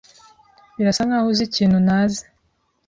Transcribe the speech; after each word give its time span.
Birasa 0.75 1.01
nkaho 1.07 1.25
uzi 1.31 1.43
ikintu 1.49 1.77
ntazi. 1.85 2.23